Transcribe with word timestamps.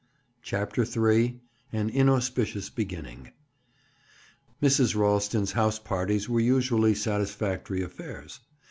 CHAPTER 0.41 0.81
III—AN 0.83 1.89
INAUSPICIOUS 1.91 2.71
BEGINNING 2.71 3.33
Mrs. 4.59 4.95
Ralston's 4.97 5.51
house 5.51 5.77
parties 5.77 6.27
were 6.27 6.39
usually 6.39 6.95
satisfactory 6.95 7.83
affairs. 7.83 8.39